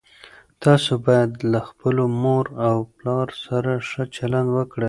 [0.63, 4.79] تاسو باید له خپلو مور او پلار سره ښه چلند وکړئ.